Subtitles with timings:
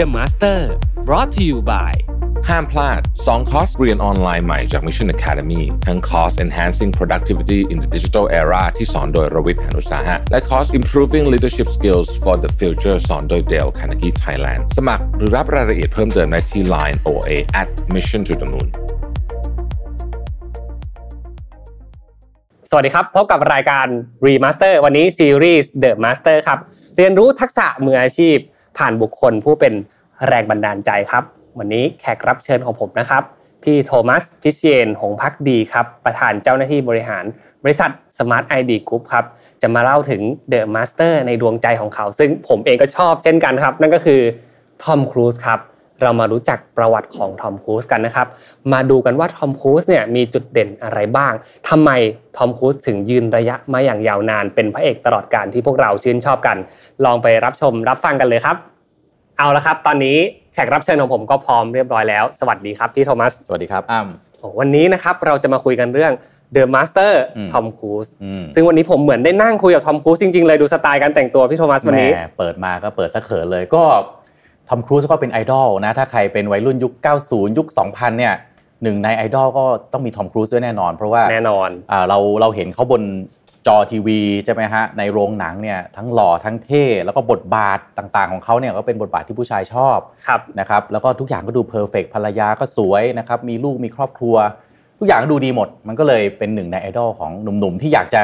[0.00, 1.92] The Master brought to you by
[2.48, 11.26] ห้ามพลาด 2 คอร์สเรียนออนไลน์ใหม่จาก Mission Academy ทั้งคอร์ส Enhancing Productivity in the Digital Era ที่สอนโดยรวิทย์หานุสาหะ และคอร์ส Improving
[11.32, 17.30] Leadership Skills for the Future สอนโดย Dale Carnegie Thailand สมัครหรือรับรายละเอียดเพิ่มเติมได้ที่ Line OA
[17.60, 18.68] at Mission to the Moon
[22.70, 23.86] สวัสดีครับ พบกับรายการ
[24.26, 26.58] Remaster วันนี้ซีรีส์ The Master ครับ
[26.96, 28.38] เรียนรู้ทักษะมืออาชีพ
[28.78, 29.74] ผ่านบุคคลผู้เป็น
[30.28, 31.24] แรงบันดาลใจครับ
[31.58, 33.22] วันนี้แขกรับเชิญของผมนะครับ
[33.62, 37.24] พี่โทมัสพิเชนหงพักดีครับ ประธานเจ้าหน้าที่บริหาร
[37.64, 39.24] บริษัท Smart ID Group ครับ
[39.62, 44.20] จะมาเล่าถึง The Master ในดวงใจของเขา ซึ่งผมเองก็ชอบเช่นกันครับ นั่นก็คือ
[44.82, 45.60] ทอมครูซครับ
[46.02, 48.26] เรามารู้จักประวัติของทอมครูซกันนะครับ
[48.72, 51.32] มาดูกันว่าทอมครูซเนี่ยมีจุดเด่นอะไรบ้าง
[51.68, 51.90] ทำไม
[52.36, 56.56] ทอมครูซถึงยืนระยะมาอย่างยาวนาน เป็นพระเอกตลอดการที่พวกเราชื่นชอบกัน
[57.04, 58.56] ลองไปรับชมรับฟังกันเลยครับ
[59.38, 60.16] เอาละครับ ตอนนี้
[60.54, 66.12] แขกรับเชิญของผมก็พร้อมเรียบร้อยแล้ว สวัสดีครับพี่โทมัส สวัสดีครับอ้ำโอ้วันนี้นะครับเราจะมาคุยกันเรื่อง
[66.56, 73.84] The Master อืมทอมครูซอืมซึ่งวันนี้ผมเหมือนได้นั่งคุยกับทอมครูซจริงๆเลยดูสไตล์การแต่งตัวพี่โทมัสวันนี้แหมเปิดมาก็เปิดสะเขินเลยก็
[74.68, 76.92] ทอมครูซก็เป็นไอดอลนะถ้าใครเป็นวัยรุ่นยุค
[77.26, 78.34] 90 ยุค 2000 เนี่ย
[78.82, 83.02] หนึ่งในไอดอลก็ต้องมีทอมครูซด้วยแน่นอน เพราะว่าแน่นอนอ่าเราเราเห็นเขาบน
[83.66, 89.98] จอทีวีใช่ไหมฮะในโรงหนังเนี่ยทั้งหล่อทั้งเท่แล้วก็บทบาทต่างๆ ของเขาเนี่ยก็เป็นบทบาทที่ผู้ชายชอบ
[90.28, 94.36] ครับนะครับแล้วก็ทุกอย่างก็ดู perfect ภรรยาก็สวยนะครับมีลูกมีครอบครัว
[94.98, 98.20] ทุกอย่างก็ดูดีหมด มันก็เลยเป็นหนึ่งในไอดอลของหนุ่มๆที่อยากจะ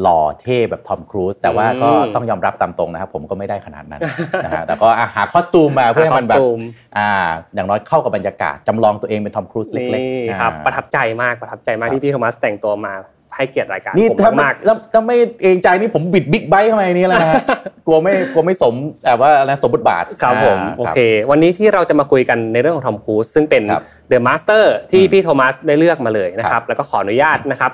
[0.00, 4.00] หล่อเท่แบบทอมครูซแต่ว่าก็อืมต้องยอมรับตามตรงนะครับผมก็ไม่ได้ขนาดนั้น
[4.44, 6.60] นะฮะแต่ก็อะหา costume มาเพื่อให้มันแบบ costume
[6.98, 7.08] อ่า
[7.54, 12.94] อย่างน้อยเข้ากับบรรยากาศจำลองตัวเองเป็นทอมครูซเล็กๆนี่ครับอ่าประทับใจมากประทับใจมากครับที่พี่โทมัสแต่งตัวมา
[13.36, 17.42] ให้เกียรติรายการนี่ผมถ้าไม่มากถ้าถ้าไม่เกรงใจนี่ผมบิดบิ๊กไบค์เข้ามาในนี้แล้วนะฮะ
[17.86, 20.98] กลัวไม่กลัวไม่สมแบบว่าอะไรสมบทบาทครับผมอ่าโอเค
[21.30, 27.72] วันนี้ที่เราจะมาคุยกันในเรื่องของทอมครูซซึ่งเป็นครับ The Master ที่อืมพี่โทมัสได้เลือกมาเลยนะครับครับแล้วก็ขออนุญาตนะครับ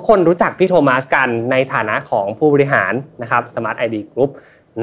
[0.00, 2.92] ทุกคนรู้จักพี่โทมัสกันในฐานะของผู้บริหาร
[3.22, 4.30] นะครับ Smart ID Group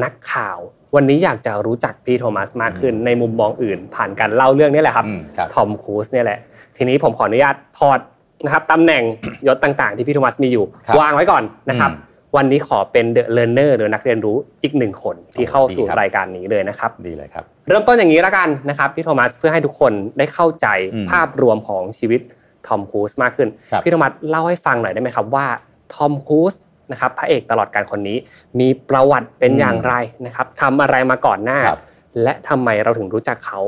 [0.04, 0.58] นักข่าว
[0.96, 6.40] วันนี้อยากจะรู้จักพี่โทมัสมากขึ้นในมุมมองอื่น ผ่านการเล่าเรื่องนี้แหละครับอืมครับทอมครูซเนี่ยแหละ
[6.78, 8.00] ทีนี้ผมขออนุญาตถอด
[8.46, 9.04] นะครับตำแหน่ง
[9.48, 22.22] ยศต่างๆ ที่พี่โทมัสมีอยู่ครับวางไว้ก่อนนะครับอืมวันนี้ขอเป็นเดอะเล a ร์เนอร์หรือนักเรียนรู้อีกหนึ่งคนที่เข้าสู่ดีครับรายการนี้เลยนะครับดีเลยครับ เริ่มต้นอย่างนี้แล้วกันนะครับพี่โทมัสเพื่อให้ทุกคนได้เข้าใจอืมภาพรวมของชีวิต
[22.68, 25.46] ทอมครูซมากขึ้นครับพี่โทมัสเล่าให้ฟังหน่อยได้ไหมครับว่า
[25.94, 26.56] ทอมครูซ
[26.92, 28.18] นะครับพระเอกตลอดการคนนี้
[28.60, 29.94] มีประวัติเป็นอย่างไร
[30.26, 31.80] นะครับทำอะไรมาก่อนหน้าครับ
[32.24, 33.60] และทำไมเราถึงรู้จักเขา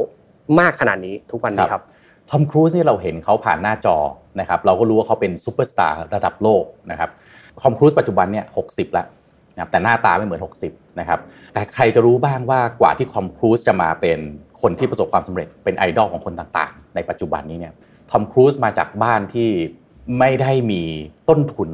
[0.59, 1.83] มากขนาดนี้ทุกวันนี้ครับ
[2.29, 3.97] ทอมครูซนี่เราเห็นเขาผ่านหน้าจอ
[4.39, 7.09] นะครับเราก็รู้ว่าเขาเป็นซูเปอร์สตาร์ระดับโลกนะครับ
[7.63, 9.07] ทอมครูซปัจจุบันเนี่ยหกแล้ว
[9.53, 11.19] นะครับแต่หน้าตาไม่เหมือน 60 นะครับ
[11.53, 14.19] แต่ใครจะรู้บ้างว่ากว่าที่ทอมครูซจะมาเป็น
[14.61, 17.73] คนที่ประสบความสำเร็จเป็นไอดอลของคนต่างๆ ในปัจจุบันนี้เนี่ย
[18.11, 19.49] ทอมครูซมาจากบ้านที่
[20.19, 20.83] ไม่ได้มี
[21.29, 21.69] ต้นทุน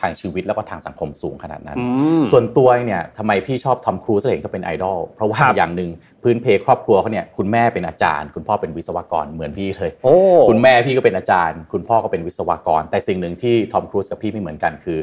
[0.00, 1.84] ทางชีวิตแล้วก็ทางสังคมสูงขนาดนั้นอื
[2.20, 5.90] มส่วนตัวเนี่ยทำไมพี่ชอบทอมครูซเห็นเขาเป็นไอดอล เพราะว่าครับอย่างหนึ่ง
[6.22, 10.16] พื้นเพครอบครัวเขาเนี่ยคุณแม่เป็นอาจารย์ คุณพ่อเป็นวิศวกรเหมือนพี่เลยโอ้
[10.50, 14.98] คุณแม่พี่ก็เป็นอาจารย์ คุณพ่อก็เป็นวิศวกร แต่สิ่งหนึ่งที่ทอมครูซกับพี่ไม่เหมือนกันคือ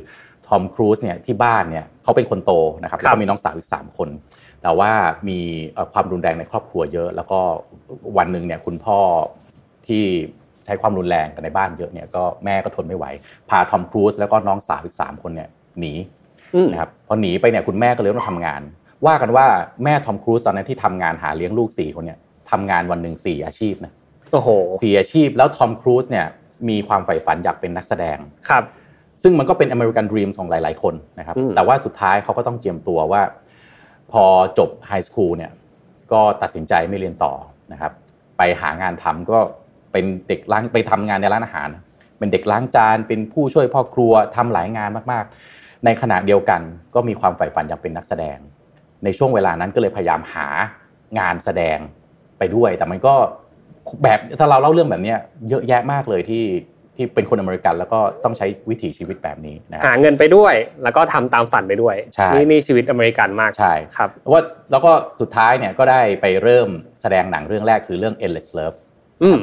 [0.47, 4.09] ทอมครูซเนี่ยที่บ้านเนี่ยเขาเป็นคนโตนะครับครัแล้วบก็มีน้องสาวอีก 3 คน
[4.61, 4.91] แต่ว่า
[5.27, 5.39] มี
[5.73, 7.39] เอ่อความรุนแรงในครอบครัวเยอะ แล้วก็
[8.17, 8.99] วันหนึ่งเนี่ยคุณพ่อ
[9.87, 10.03] ที่
[10.67, 13.05] ใช้ความรุนแรงกันในบ้านเยอะเนี่ยก็แม่ก็ทนไม่ไหว
[13.49, 15.93] พาทอมครูซแล้วก็น้องสาวอีก3คนเนี่ยหนี
[16.55, 18.61] อืมนะครับพอหนีไปเนี่ยคุณแม่ก็เลยต้องทำงาน
[19.05, 19.45] ว่ากันว่า
[19.83, 22.19] แม่ทอมครูซตอนนั้นที่ทำงานหาเลี้ยงลูกสี่คนเนี่ย
[22.51, 23.93] ทำงานวันหนึ่งสี่อาชีพนะ
[24.33, 24.49] โอ้โห
[24.81, 26.25] สี่อาชีพแล้วทอมครูซเนี่ย
[26.69, 28.17] มีความใฝ่ฝันอยากเป็นนักแสดง
[28.49, 28.63] ครับ
[29.23, 33.21] ซึ่งมันก็เป็นอเมริกันด e ีมของหลาย ๆ คนนะครับอืมแต่ว่าสุดท้ายเขาก็ต้องเจียมตัวว่า
[34.11, 34.23] พอ
[34.57, 35.51] จบไฮสคูลเนี่ย
[36.11, 37.33] ก็ตัดสินใจไม่เรียนต่อ
[37.71, 37.91] นะครับ
[38.37, 39.39] ไปหางานทำก็
[39.97, 41.69] เป็นเด็กล้างไปทำงานในร้านอาหาร
[42.17, 46.61] เป็นเด็กล้างจานเป็นผู้ช่วยพ่อครัวทำหลายงานมากๆ ในขณะเดียวกัน
[46.95, 48.37] ก็มีความใฝ่ฝันอยากเป็นนักแสดง
[49.03, 50.47] ในช่วงเวลานั้นก็เลยพยายามหา
[51.19, 51.77] งานแสดง
[52.37, 53.15] ไปด้วย แต่มันก็
[54.03, 56.45] แบบถ้าเราเล่าเรื่องแบบเนี้ยเยอะแยะมากเลยที่
[56.95, 60.53] ที่เป็นคนอเมริกันแล้วก็ต้องใช้วิถีชีวิตแบบนี้นะครับหาเงินไปด้วย
[60.83, 64.41] แล้วก็ทำตามฝันไปด้วยใช่นี่นี่ชีวิตอเมริกันมากใช่ครับแล้วว่า
[64.71, 64.91] แล้วก็
[65.21, 66.69] สุดท้ายเนี่ยก็ได้ไปเริ่ม
[67.01, 68.77] แสดงหนังเรื่องแรกคือเรื่อง Endless Love
[69.23, 69.39] อืม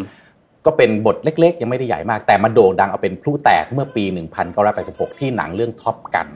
[0.66, 4.04] ก็เป็นบทเล็กๆ ยังไม่ได้ใหญ่มาก แต่มาโด่งดังเอาเป็นพลุแตกเมื่อปี
[4.62, 6.26] 1986 ที่หนังเรื่องท็อปกัน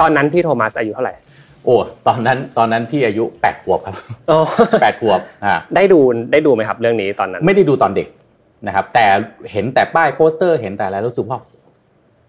[0.00, 1.14] ตอนนั้นพี่โทมัสอายุเท่าไหร่
[1.64, 1.76] โอ้
[2.06, 3.94] ตอนนั้นตอนนั้นพี่อายุ8ขวบครับ
[4.30, 4.40] อ๋อ
[4.70, 6.00] 8ขวบอ่าได้ดู
[6.32, 8.08] ได้ดูไหมครับเรื่องนี้ตอนนั้น ไม่ได้ดูตอนเด็ก
[8.66, 9.06] นะครับ แต่
[9.52, 11.48] เห็นแต่ป้ายโปสเตอร์ เห็นแต่อะไรรู้สึกว่าโห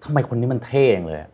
[0.04, 1.33] ทำไมคนนี้มันเท่งเลยอืม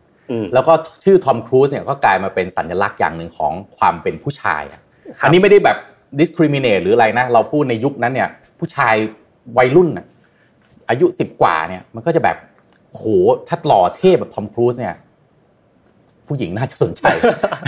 [0.54, 0.72] แล้วก็
[1.04, 4.80] ชื่อทอมครูซเนี่ยก็กลายมาเป็นสัญลักษณ์อย่างหนึ่งของความเป็นผู้ชายอะ
[5.18, 5.76] ครับอันนี้ไม่ได้แบบ
[6.20, 8.28] discriminate หรืออะไรนะ เราพูดในยุคนั้นเนี่ย
[8.58, 8.94] ผู้ชาย
[9.58, 10.06] วัยรุ่นน่ะ
[10.88, 12.36] อายุสิบกว่าเนี่ย มันก็จะแบบ
[12.92, 13.04] โห
[13.48, 14.94] ถ้าหล่อเท่แบบทอมครูซเนี่ย
[16.26, 17.02] ผู้หญิงน่าจะสนใจ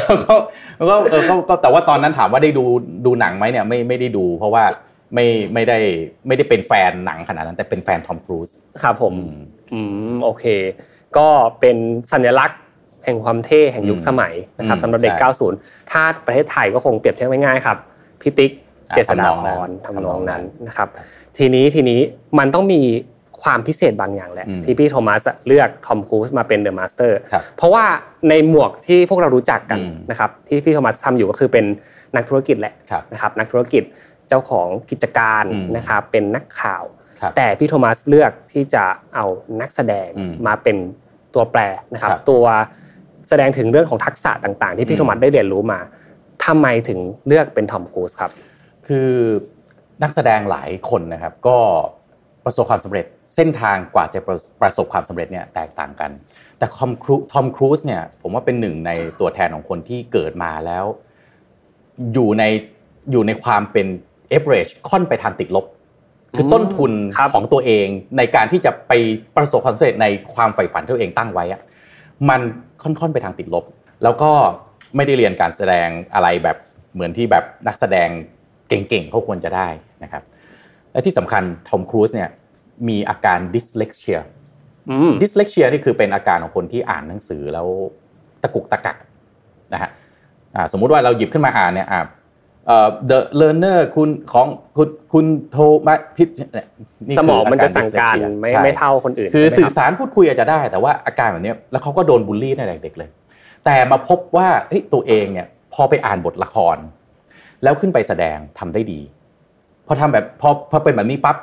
[0.07, 0.35] แล้วก็
[0.77, 2.65] แล้วก็เออก็ก็แต่ว่าตอนนั้นถามว่าได้ดู
[3.07, 4.65] ดูหนังไหมเนี่ยไม่ไม่ได้ดู เพราะว่า
[5.15, 5.79] ไม่ไม่ได้
[6.27, 8.51] ไม่ได้เป็นแฟนหนังขนาดนั้น แต่เป็นแฟนทอมครูซ
[8.83, 9.37] ครับผมอืม
[9.73, 9.81] อื
[10.15, 10.45] มโอเค
[11.19, 11.29] ก็
[11.61, 11.77] เป็น
[12.13, 12.59] สัญลักษณ์
[13.05, 15.29] แห่งความเท่แห่งยุคอืมสมัยนะครับอืมสำหรับเด็กใช่
[15.65, 17.79] 90 ถ้าประเทศไทยก็คงเปรียบเทียบง่ายๆครับ
[18.21, 18.51] พี่ติ๊ก
[18.91, 20.89] อ่าเจษฎาทำนองพนั้นรทำนองทำนองนั้นั้นนนะครับ
[21.39, 22.01] ทีนี้ทีนี้
[22.39, 22.81] มันต้องมี
[23.43, 27.85] ความพิเศษบางอย่างแหละอืมที่พี่โทมัสเลือกทอมครูซมาเป็น The Master ครับเพราะว่า
[28.29, 31.65] ในหมวกที่พวกเรารู้จักกันอืมนะครับ ที่พี่โทมัสทำอยู่ก็คือเป็น
[32.17, 33.83] นักธุรกิจแหละครับนะครับนักธุรกิจ
[34.29, 36.85] เจ้าของกิจการอืมนะครับเป็นนักข่าว
[37.21, 39.27] ครับแต่พี่โทมัสเลือกที่จะเอา
[39.61, 40.77] นักแสดงอืมมาเป็น
[41.35, 41.61] ตัวแปร
[41.93, 42.45] นะครับครับ ตัว
[43.29, 45.81] แสดงถึงเรื่องของทักษะต่างๆ ที่อืมพี่โทมัสได้เรียนรู้มา
[46.45, 48.33] ทำไมถึงเลือกเป็นทอมครูซครับ
[48.87, 49.09] คือ
[50.03, 51.57] นักแสดงหลายคนนะครับก็
[52.45, 53.07] ประสบความสำเร็จ
[53.37, 56.11] เส้นทางกว่าจะประประสบความสำเร็จเนี่ยแตกต่างกัน
[56.59, 58.91] แต่ทอมครูทอมครูซเนี่ยผมว่าเป็นหนึ่งใน
[59.21, 60.85] ตัวแทนของคนที่เกิดมาแล้ว
[62.13, 62.45] อยู่ใน
[63.11, 63.87] อยู่ในความเป็น
[64.37, 65.65] average ค่อนไปทางติดลบ
[66.37, 67.87] คือต้นทุนครับของตัวเอง
[68.19, 68.93] ในการที่จะไป
[69.37, 71.61] ประสบความสำเร็จในความใฝ่ฝันที่ตัวเองตั้งไว้อะ
[72.29, 72.41] มัน
[72.83, 73.65] ค่อนๆไปทางติดลบ
[74.03, 74.31] แล้วก็
[74.97, 76.57] ไม่ได้เรียนการแสดงอะไรแบบ
[76.95, 78.09] เหมือนที่แบบนักแสดง
[78.69, 79.69] เก่งๆเขาควรจะได้
[80.03, 80.23] นะครับ
[80.93, 82.31] และที่สำคัญทอมครูซเนี่ย
[82.89, 84.21] มีอาการดิสเล x เชีย
[84.91, 87.67] อืมดิสเล x เชียนี่คือเป็นอาการของคนที่อ่านหนังสือแล้ว
[88.43, 88.97] ตะกุกตะกัก
[89.73, 89.91] นะฮะ
[90.55, 91.89] อ่าสมมุติว่าเราหยิบขึ้นมาอ่านเนี่ย
[92.71, 96.67] อ่าเอ่อ the learner คุณของคุณคุณโทมาพิษเนี่ย
[97.09, 103.09] นี่สคืมองมันจะาสั่งการ dyslexia ไม่ใช่ไม่เท่าคนอื่น คือใช่ไหมสื่อรับสารพูดคุยอาจจะได้ แต่ว่าอาการแบบเนี้ยแล้วเขาก็โดนบูลลี่ตั้งแต่เด็กๆเลย
[103.65, 106.77] แต่มาพบว่าเฮ้ยตัวเองเนี่ยพอไปอ่านบทละคร
[107.63, 109.01] แล้วขึ้นไปแสดงทำได้ดี
[109.87, 111.37] พอทำแบบพอพอเป็นแบบนี้ปั๊บ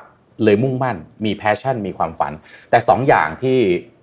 [0.44, 2.34] เลยมุ่งมั่น มี passion มีความฝัน
[2.70, 3.58] แต่สองอย่างที่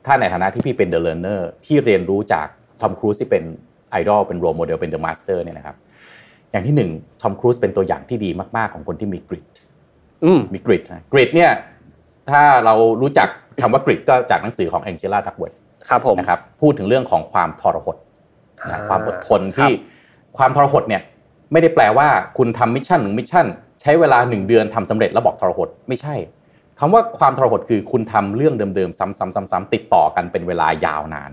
[0.06, 2.46] ถ้าในฐานะที่พี่เป็นเดอะเล r ร์เนอร์ที่เรียนรู้จาก
[2.80, 3.44] ทอมครูซที่เป็น
[3.90, 5.76] ไอดอลเป็น role model เป็น The Master เนี่ยนะครับ
[6.56, 6.90] อย่างที่หนึ่ง
[7.22, 9.44] ทอมครูซเป็นตัวอย่างที่ดีมากๆของคนที่มี grit
[10.24, 11.50] อืมมี grit นะ grit เนี่ย
[12.30, 13.28] ถ้าเรารู้จัก
[13.60, 15.52] คำว่า grit ก็จากหนังสือของ Angela Duckworth
[15.88, 17.96] ครับผมนะครับพูดถึงเรื่องของความทรหด
[18.60, 19.70] อ่านะความอดทนที่
[20.36, 21.02] ความทรหดเนี่ย
[21.52, 22.08] ไม่ได้แปลว่า
[22.38, 23.46] คุณทำ mission หนึ่ง mission
[23.80, 26.14] ใช้เวลาหนึ่งเดือนทำสำเร็จแล้วบอกทรหดไม่ใช่
[26.78, 31.30] คำว่าความทรหดคือคุณทำเรื่องเดิมๆซ้ำๆๆๆติดต่อกันเป็นเวลายาวนาน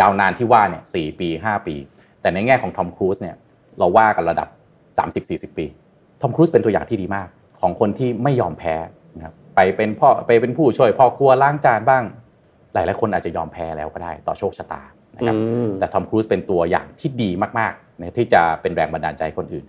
[0.00, 1.74] ยาวนานที่ว่าเนี่ยสี่ปี 5 ปี
[2.20, 3.36] แต่ในแง่ของทอมครูซเนี่ย
[3.78, 4.48] เราว่ากันระดับ
[5.52, 5.66] 30-40 ปี
[6.20, 7.28] ทอมครูซเป็นตัวอย่างที่ดีมาก
[7.60, 8.74] ของคนที่ไม่ยอมแพ้
[9.16, 12.04] นะครับไปเป็นพ่อไปเป็นผู้ช่วยพ่อครัวล้างจานบ้าง
[12.74, 14.82] หลายๆคนอาจจะยอมแพ้แล้วก็ได้ต่อโชคชะตา
[15.16, 19.64] นะครับอืมแต่ทอมครูซเป็นตัวอย่างที่ดีมากๆนะที่จะเป็นแรงบันดาลใจคนอื่น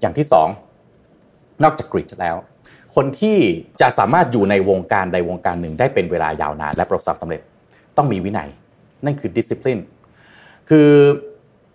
[0.00, 0.48] อย่างที่สอง
[1.62, 2.36] นอกจากกริดแล้ว
[2.96, 3.38] คนที่
[3.80, 7.40] จะสามารถอยู่ในวงการใดวงการหนึ่งได้เป็นเวลายาวนานและประสบความสำเร็จ
[7.96, 8.48] ต้องมีวินัย
[9.04, 9.82] นั่นคือ discipline
[10.68, 10.88] คือ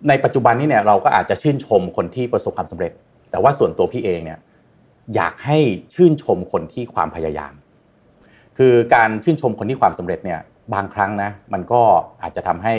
[0.10, 2.92] ในปัจจุบันนี้เนี่ยเราก็อาจจะชื่นชมคนที่ประสบความสำเร็จ
[3.32, 4.40] แต่ว่าส่วนตัวพี่เองเนี่ย
[5.16, 5.58] อยากให้
[5.94, 7.54] ชื่นชมคนที่ความพยายาม
[8.58, 10.40] คือการชื่นชมคนที่ความสำเร็จเนี่ย
[10.74, 11.82] บางครั้งนะมันก็
[12.22, 12.74] อาจจะทำให้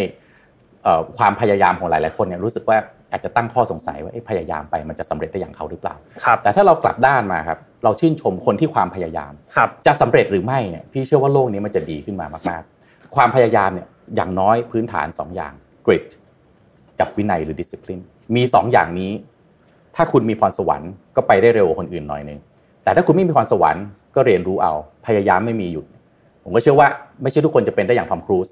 [0.82, 2.78] เอ่อความพยายามของหลายๆคนเนี่ยรู้สึกว่า
[3.10, 5.94] อาจจะตั้งข้อสงสัยว่าเอ๊ะพยายามไปมันจะสำเร็จได้อย่างเขาหรือเปล่า
[6.24, 15.52] ครับแต่ถ้าเรากลับด้านมาครับเราชื่นชมคนที่ความพยายามครับจะสำเร็จหรือไม่เนี่ยพี่เชื่อว่าโลกนี้มันจะดีขึ้นมามาก ๆ ความพยายามเนี่ยอย่างน้อยพื้นฐาน 2 อย่าง
[15.86, 16.04] grit
[17.00, 18.02] กับวินัยหรือ discipline
[18.36, 19.12] มี2ออย่างนี้
[19.96, 22.38] ถ้าคุณมีพรสวรรค์ก็ไปได้เร็วกว่าคนอื่นหน่อยนึง
[22.84, 23.84] แต่ถ้าคุณไม่มีพรสวรรค์
[24.16, 24.72] ก็เรียนรู้เอา
[25.06, 25.86] พยายามไม่มีหยุด
[26.44, 26.88] ผมก็เชื่อว่า
[27.22, 28.48] ไม่ใช่ทุกคนจะเป็นได้อย่างทอมครูซ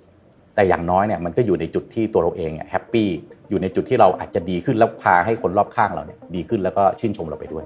[0.54, 3.08] แต่อย่างน้อยเนี่ยมันก็อยู่ในจุดที่ตัวเราเองเนี่ยแฮปปี้
[3.48, 7.64] อยู่ในจุดที่เราอาจจะดีขึ้นแล้วพาให้คนรอบข้างเราเนี่ยดีขึ้นแล้วก็ชื่นชมเราไปด้วย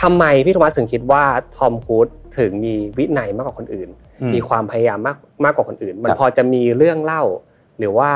[0.00, 1.24] ทำไมพี่โทมัสถึงคิดว่า
[1.56, 3.88] ทอมครูซ ถึงมีวินัยมากกว่าคนอื่น
[4.22, 7.22] อืมมีความพยายามมากมากกว่าคนอื่น มันครับพอจะมีเรื่องเล่า
[7.78, 8.10] หรือว่า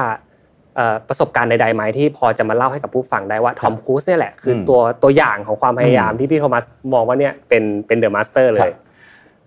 [0.76, 8.76] เอ่อประสบการณ์ใดๆไหมที่พอจะมาเล่าให้กับผู้ฟังได้ว่าทอมครูซเนี่ยแหละคืออืมตัวตัวอย่างของความพยายามอืมที่พี่โทมัสมองว่าเนี่ยเป็นเป็น The Master เลยครับ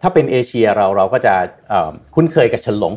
[0.01, 1.33] ถ้าเป็นเอเชียเราเราก็จะ
[1.69, 2.93] เอ่อคุ้นเคยกับเฉินหลง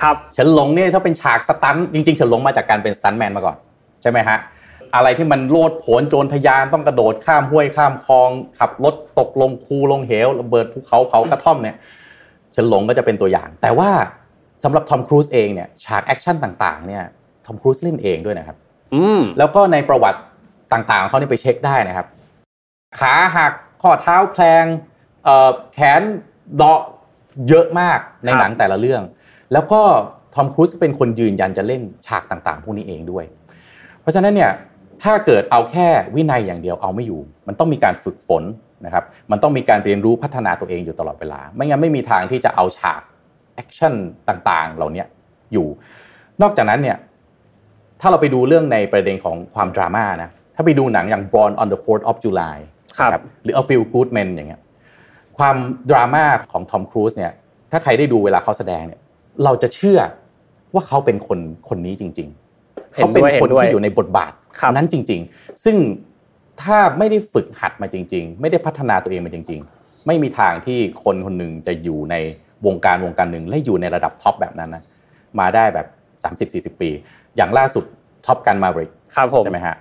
[0.00, 3.56] ครับเฉินหลงเนี่ยถ้าเป็นฉาก stunt จริงๆเฉินหลงมาจากการเป็นสตันท์แมนมาก่อน
[4.02, 4.38] ใช่ไหมฮะ
[4.94, 11.76] อะไรที่มันโลดโผนโจนทะยานต้องกระโดดข้ามห้วยข้ามคลอง ขับรถตกลงคูลงเหวระเบิดภูเขาเผากระท่อมเนี่ย
[12.52, 13.90] เฉินหลงก็จะเป็นตัวอย่าง แต่ว่า
[14.64, 17.04] สำหรับทอมครูซเองเนี่ยฉาก action ต่างๆเนี่ย
[17.46, 18.56] ทอมครูซเล่นเองด้วยนะครับ
[18.94, 20.20] อืมแล้วก็ในประวัติ
[20.72, 22.06] ต่างๆของเขาเนี่ยไปเช็คได้นะครับ
[23.00, 24.64] ขาหักข้อเท้าแพลง
[25.24, 26.02] เอ่อแขน
[26.56, 26.80] เดาะ
[27.48, 29.02] เยอะมากในครับหนังแต่ละเรื่อง
[29.52, 29.80] แล้วก็
[30.34, 33.24] ทอมครูซเป็นคนยืนยันจะเล่นฉากต่างๆ พวกนี้เองด้วย
[34.00, 34.50] เพราะฉะนั้นเนี่ย
[35.02, 38.42] ถ้าเกิดเอาแค่วินัยอย่างเดียวเอาไม่อยู่ มันต้องมีการฝึกฝน
[38.84, 43.00] นะครับ มันต้องมีการเรียนรู้พัฒนาตัวเองอยู่ตลอดเวลา ไม่งั้นไม่มีทางที่จะเอาฉาก
[43.54, 43.94] แอคชั่น
[44.28, 45.04] ต่างๆ เหล่านี้
[45.52, 45.66] อยู่
[46.42, 46.96] นอกจากนั้นเนี่ย
[48.00, 52.56] ถ้าเราไปดูเรื่องในประเด็นของความดราม่านะ ถ้าไปดูหนังอย่าง Born on the 4th of July
[52.98, 54.62] ครับนะหรือ A Feel Good Men อย่างเงี้ย
[55.38, 55.56] ความ
[55.90, 57.32] ดราม่าของทอมครูซเนี่ย
[57.70, 59.00] ถ้าใครได้ดูเวลาเขาแสดงเนี่ย
[59.44, 60.00] เราจะเชื่อ
[60.74, 61.38] ว่าเขาเป็นคน
[61.68, 62.49] คนนี้จริง ๆ
[62.96, 65.76] เห็นเขาเป็นด้วยคนเห็นด้วยที่อยู่ในบทบาทครับนั้นจริง ๆ ซึ่ง
[66.62, 72.16] ถ้าไม่ได้ฝึกหัดมาจริง ๆ ไม่ได้พัฒนาตัวเองมาจริง ๆ ไม่มีทางที่คนคนหนึ่งจะอยู่ใน
[72.66, 74.82] วงการวงการหนึ่งและอยู่ในระดับ top แบบนั้นนะ
[75.40, 75.86] มาได้แบบ
[76.74, 76.90] 30-40 ปี
[77.36, 77.84] อย่างล่าสุด
[78.26, 79.76] Top Gun Maverick ครับผมใช่ไหมฮะ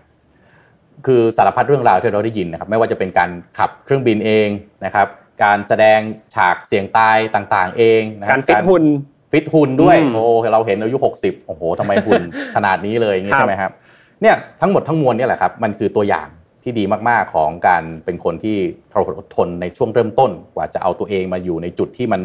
[1.05, 4.47] คือสารพัดเรื่องราวที่เราได้ยินนะครับไม่ว่าจะเป็นการขับเครื่องบินเอง
[4.85, 5.07] นะครับ
[5.43, 5.99] การแสดง
[6.35, 8.83] ฉากเสียงตายต่างๆ เองนะคบการฟิตหุ่น
[9.31, 12.21] ฟิตหุ่นด้วยอืมโอ้เราเห็นอายุ 60 โอ้โหทำไมหุ่น
[12.55, 13.71] ขนาดนี้เลยอย่างนี้ครับใช่ไหมครับ
[14.21, 16.27] เนี่ยทั้งหมดทั้งมวลเนี่ยแหละครับมันคือตัวอย่าง
[16.63, 18.57] ที่ดีมาก ๆ ของการเป็นคนที่
[18.91, 22.21] ทรหดอดทนในช่วงเริ่มต้น กว่าจะเอาตัวเองมาอยู่ในจุดที่มัน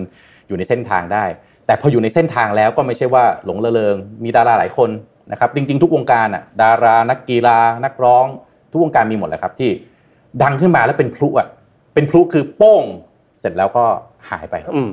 [0.49, 1.25] อยู่ในเส้นทางได้
[1.67, 4.91] แต่พออยู่ในเส้นทางแล้วก็ไม่ใช่ว่าหลงระเริง มีดาราหลายคน
[5.33, 8.27] นะครับ จริง ๆ ทุกวงการอะดารานักกีฬานักร้อง
[8.73, 9.71] ทุกวงการมีหมดแหละครับ ที่
[10.43, 11.49] ดังขึ้นมาแล้วเป็นพลุอะ
[11.95, 12.83] เป็นพลุคือโป้ง
[13.41, 13.85] เสร็จแล้วก็
[14.31, 14.91] หายไปอืม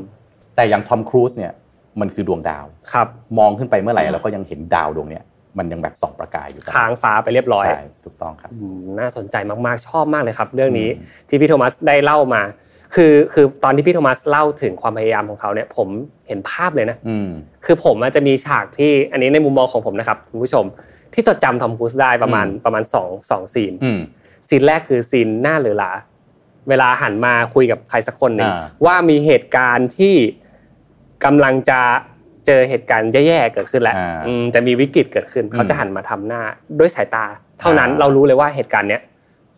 [0.55, 1.51] แต่อย่างทอมครูซเนี่ย
[1.99, 3.07] มันคือดวงดาวครับ
[3.39, 5.23] มองขึ้นไปเมื่อไหร่เราก็ยังเห็นดาวดวงเนี้ย
[5.57, 12.41] มันยังแบบส่องประกายอยู่ตลอดค้างฟ้าไปเรียบร้อยใช่ถูกต้องครับอืมน่าสนใจมากๆชอบมากเลยครับ เรื่องนี้อืมที่พี่โทมัสได้เล่ามา
[12.95, 15.87] คือคือตอนที่พี่โทมัสเล่าถึงความพยายามของเขาเนี่ย ผม
[16.27, 17.29] เห็นภาพเลยนะอืม
[17.65, 20.65] คือผมอาจจะมีฉากที่อันนี้ในมุมมองของผมนะครับคุณผู้ชม
[21.13, 23.99] ที่จดจำทอมครูซได้ประมาณอืมประมาณสองสองซีนอืม
[24.47, 25.91] ซีนแรกคือซีนหน้าเหลือหลา
[26.69, 30.15] เวลาหันมาคุยกับใครสักคนหนึ่งอ่าว่ามีเหตุการณ์ที่
[31.25, 31.79] กำลังจะ
[32.45, 36.41] เจอเหตุการณ์แย่ๆเกิดขึ้นแล้วอ่าอืมจะมีวิกฤตเกิดขึ้นอืมเขาจะหันมาทำหน้า
[36.79, 37.25] ด้วยสายตา
[37.59, 39.01] เท่านั้นอ่าเรารู้เลยว่าเหตุการณ์เนี้ย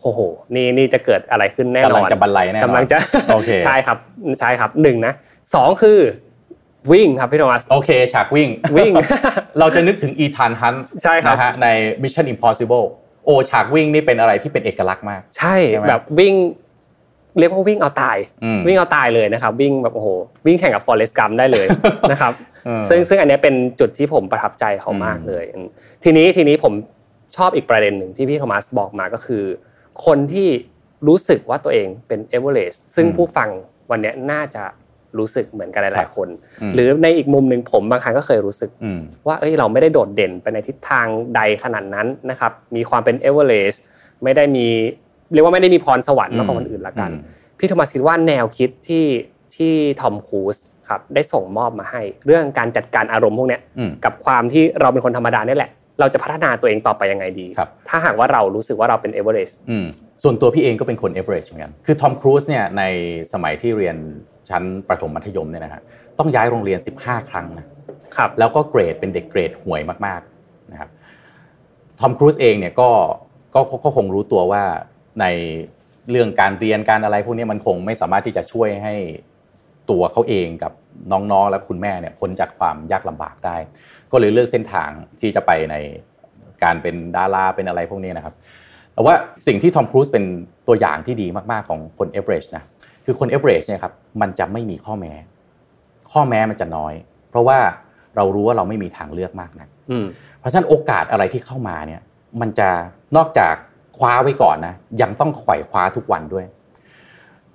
[0.02, 0.20] โอ้โห
[0.54, 2.96] นี่นี่จะเกิดอะไรขึ้นแน่นอนกำลังจะบรรลัยแน่นอนกำลังจะ
[3.32, 3.98] โอเคใช่ครับ
[4.40, 5.12] ใช่ครับหนึ่งนะ
[5.54, 5.98] สองคือ
[6.92, 8.92] วิ่งครับพี่โทมัสโอเคฉากวิ่งวิ่ง
[9.58, 11.66] เราจะนึกถึงอีธานฮันใช่ครับนะฮะใน
[12.02, 12.84] Mission Impossible
[13.24, 16.34] โอ้ฉากวิ่งนี่เป็นอะไรที่เป็นเอกลักษณ์มาก ใช่ใช่ไหมแบบวิ่ง
[17.38, 20.08] เรียกว่าวิ่งเอาตายอืมวิ่งเอาตายเลยนะครับ วิ่งแบบโอ้โห
[20.46, 21.66] วิ่งแข่งกับฟอร์เรสต์กัมได้เลย
[22.10, 22.32] นะครับ
[22.64, 25.68] เออซึ่งซึ่งอันเนี้ยเป็นจุดที่ผมประทับใจเขามากอืมเลยอืม
[26.04, 26.72] ทีนี้ทีนี้ผม
[27.36, 29.44] ชอบอีกประเด็นหนึ่งที่พี่โทมัสบอกมาก็คือ
[30.06, 30.48] คนที่
[31.08, 33.48] รู้สึกว่าตัวเองเป็นเอเวอเรสต์ซึ่งผู้ฟัง
[33.90, 34.64] วันเนี้ยน่าจะ
[35.18, 36.28] รู้สึกเหมือนกันหลายๆคน
[36.62, 43.82] อืมหรือในอีกมุมหนึ่งผมบางครั้งก็เคยรู้สึกอืมว่าเอ้ยเราไม่ได้โดดเด่นไปในทิศทางใดขนาดนั้นนะครับ มีความเป็นเอเวอเรสต์
[44.22, 44.66] ไม่ได้มี
[45.34, 47.20] เรียกว่าไม่ได้มีพรสวรรค์มากกว่าคนอื่นละกันอืม
[47.58, 49.06] พี่โทมัสคิดว่าแนวคิดที่
[49.56, 50.56] ที่ทอมครูซ
[50.88, 59.84] ครับได้ส่งมอบมาให้ เรื่องการจัดการอารมณ์พวกเนี้ยอืมกับความที่เราเป็นคนธรรมดาเนี่ยแหละ เราจะพัฒนาตัวเองต่อไปยังไงดีครับถ้าหากว่าเรารู้สึกว่าเราเป็นเอเวอเรสต์อืม
[60.22, 62.82] ส่วนตัวพี่เองก็เป็นคน average เหมือนกัน คือทอมครูซเนี่ยใน
[63.32, 63.96] สมัยที่เรียน
[64.50, 65.82] ชั้นประถมมัธยมเนี่ยนะฮะ
[66.18, 67.66] ต้องย้ายโรงเรียน 15 ครั้งนะ
[68.16, 70.90] ครับแล้วก็เกรดเป็นเด็กเกรดห่วยมากๆนะครับ
[72.00, 72.88] ทอมครูซเองเนี่ยก็
[73.54, 74.62] ก็ก็ก็คงรู้ตัวว่า
[75.20, 75.26] ใน
[76.10, 78.94] เรื่องการเรียนการอะไรพวกนี้มันคงไม่สามารถที่จะช่วยให้
[79.90, 80.72] ตัวเขาเองกับ
[81.12, 83.56] น้องๆและคุณแม่เนี่ยพ้นจากความยากลำบากได้
[84.12, 84.90] ก็เลยเลือกเส้นทาง
[85.20, 85.74] ที่จะไปใน
[86.64, 88.34] การเป็นดาราเป็นอะไรพวกนี้นะครับ
[88.94, 89.14] แต่ว่า
[89.46, 90.24] สิ่งที่ทอมครูซเป็น
[90.68, 92.64] ตัวอย่างที่ดีมากๆของคนเอเวอเรจนะ
[93.04, 95.12] คือคนเอเวอเรจเนี่ยครับมันจะไม่มีข้อแม้
[96.12, 96.94] ข้อแม้มันจะน้อย
[97.30, 97.58] เพราะว่า
[98.16, 100.06] เรารู้ว่าเราไม่มีทางเลือกมากนักอืม
[100.38, 102.00] เพราะฉะนั้นโอกาสอะไรที่เข้ามาเนี่ย
[102.40, 102.68] มันจะ
[103.16, 103.54] นอกจาก
[103.96, 106.46] คว้าไว้ก่อนนะยังต้องไขว่คว้าทุกวันด้วย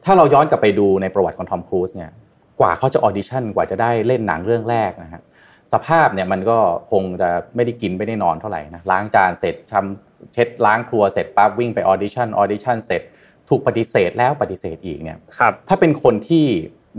[0.06, 2.12] ถ้าเราย้อนกลับไปดูในประวัติของทอมครูซเนี่ย
[2.60, 5.22] กว่าเขาจะออดิชั่นกว่าจะได้เล่นหนังเรื่องแรกนะฮะ
[5.74, 6.58] สภาพเนี่ยมันก็
[6.92, 13.02] คงจะไม่ได้กินไม่ได้นอนเท่าไหร่นะล้างจานเสร็จทำเช็ดล้างครัวเสร็จปั๊บวิ่งไปออดิชั่นออดิชั่นเสร็จ
[13.50, 16.46] ถูกปฏิเสธแล้วปฏิเสธอีกเนี่ยครับถ้าเป็นคนที่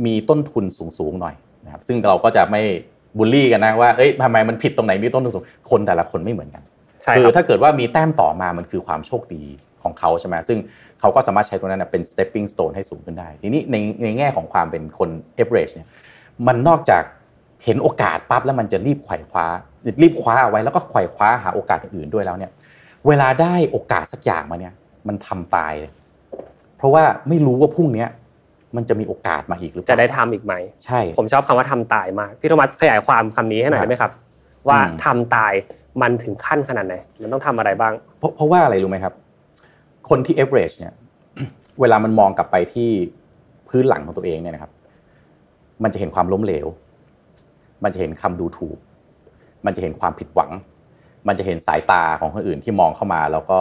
[0.06, 0.64] มีต้นทุน
[0.98, 2.62] สูงๆหน่อยนะครับซึ่งเราก็จะไม่
[3.18, 6.69] บูลลี่กันนะว่าเอ้ยทำไมมันผิดตรงไหนมีต้นทุนสูงคนแต่ละคนไม่เหมือนกันใช่
[7.16, 9.42] คืครับถ้าเกิดว่ามีแต้มต่อมามันคือความโชคดี
[9.82, 10.58] ของเขาใช่ไหมซึ่ง
[11.00, 15.10] เขาก็สามารถใช้ตรงนั้นนะเป็น stepping stone ให้สูงขึ้นได้ ทีนี้ในในแง่ของความเป็นคน
[15.42, 15.88] average เนี่ย
[16.46, 17.02] มันนอกจาก
[17.64, 19.46] เห็นโอกาสปั๊บแล้วมันจะรีบไขว่คว้า
[20.02, 22.50] รีบคว้าเอาไว้แล้วก็ไขว่คว้าหาโอกาสอื่นๆด้วยแล้วเนี่ย
[23.06, 24.74] เวลาได้โอกาสสักอย่างมาเนี่ย
[25.08, 25.92] มันทำตายเลย
[26.76, 28.08] เพราะว่าไม่รู้ว่าพรุ่งเนี้ย
[28.76, 30.54] มันจะมีโอกาสมาอีกหรือเปจะล่าได้ทำอีกไหม
[30.84, 34.12] ใช่ ผมชอบคำว่าทำตายมากพี่โทมัสขยายความคำนี้ให้หน่อยครับได้ไหมครับ
[34.68, 35.52] ว่าอืมทำตาย
[36.02, 39.14] มันถึงขั้นขนาดไหน มันต้องทำอะไรบ้าง เพราะเพราะว่าอะไรรู้ไหมครับ
[40.08, 40.92] คนที่ average เนี่ย
[41.80, 42.88] เวลามันมองกลับไปที่
[43.68, 44.72] พื้นหลังของตัวเองเนี่ยนะครับ
[45.82, 46.66] มันจะเห็นความล้มเหลว
[47.84, 48.78] มันจะเห็นคำดูถูก
[49.64, 50.50] มันจะเห็นความผิดหวัง
[51.28, 53.60] มันจะเห็นสายตาของคนอื่นที่มองเข้ามาแล้วก็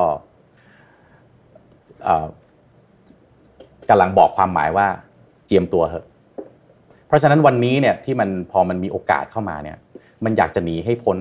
[3.89, 4.87] กำลังบอกความหมายว่า
[5.45, 6.05] เจียมตัวเถอะ
[7.07, 9.77] เพราะฉะนั้นวันนี้เนี่ยที่มันพอมันมีโอกาสเข้ามาเนี่ย
[10.23, 11.17] มันอยากจะหนีให้พ้น